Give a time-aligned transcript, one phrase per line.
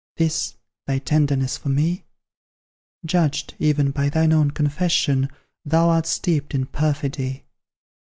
[0.17, 0.55] This,
[0.87, 2.05] thy tenderness for me?
[3.05, 5.29] Judged, even, by thine own confession,
[5.63, 7.43] Thou art steeped in perfidy.